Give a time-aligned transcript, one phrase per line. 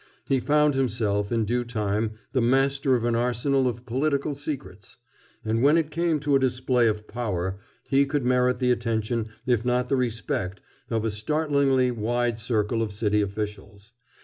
[0.25, 4.97] He found himself, in due time, the master of an arsenal of political secrets.
[5.45, 9.63] And when it came to a display of power he could merit the attention if
[9.63, 10.59] not the respect
[10.89, 13.91] of a startlingly wide circle of city officials.